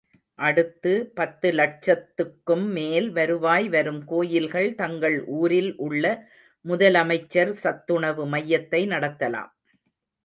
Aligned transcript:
அடுத்து, 0.39 1.11
பத்து 1.13 1.47
லட்சத்துக்கும் 1.51 2.63
மேல் 2.71 3.09
வருவாய் 3.11 3.69
வரும் 3.69 4.01
கோயில்கள் 4.05 4.69
தங்கள் 4.75 5.17
ஊரில் 5.25 5.71
உள்ள 5.77 6.05
முதலமைச்சர் 6.65 7.53
சத்துணவு 7.63 8.25
மையத்தை 8.27 8.81
நடத்தலாம். 8.87 9.51